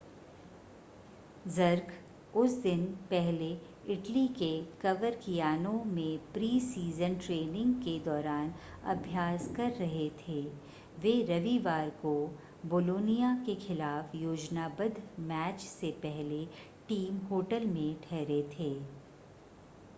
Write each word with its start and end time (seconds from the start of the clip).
jerk 1.45 1.91
उस 2.33 2.51
दिन 2.61 2.85
पहले 3.09 3.49
इटली 3.93 4.27
के 4.37 4.47
कवरकियानो 4.81 5.73
में 5.87 6.17
प्री-सीज़न 6.33 7.15
ट्रेनिंग 7.17 7.75
के 7.83 7.97
दौरान 8.05 8.51
अभ्यास 8.93 9.47
कर 9.55 9.71
रहे 9.73 10.09
थे 10.19 10.41
वे 11.01 11.13
रविवार 11.29 11.89
को 12.01 12.15
बोलोनिया 12.65 13.33
के 13.45 13.55
खिलाफ़ 13.67 14.17
योजनाबद्ध 14.17 15.03
मैच 15.27 15.59
से 15.61 15.91
पहले 16.03 16.45
टीम 16.87 17.17
होटल 17.27 17.67
में 17.67 17.95
ठहरे 18.01 18.41
थे 18.51 18.73